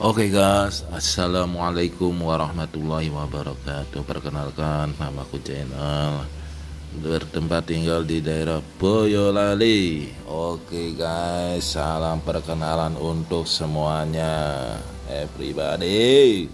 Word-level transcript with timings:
Oke 0.00 0.32
guys, 0.32 0.80
Assalamualaikum 0.88 2.24
warahmatullahi 2.24 3.12
wabarakatuh. 3.12 4.00
Perkenalkan, 4.08 4.96
nama 4.96 5.20
aku 5.20 5.36
channel 5.44 6.24
Bertempat 7.04 7.68
tinggal 7.68 8.08
di 8.08 8.24
daerah 8.24 8.64
Boyolali. 8.80 10.08
Oke 10.24 10.96
guys, 10.96 11.76
salam 11.76 12.24
perkenalan 12.24 12.96
untuk 12.96 13.44
semuanya. 13.44 14.72
Eh, 15.04 15.28
Everybody 15.28 16.48